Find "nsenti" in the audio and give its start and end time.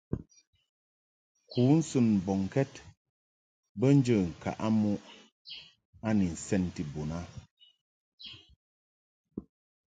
6.33-6.81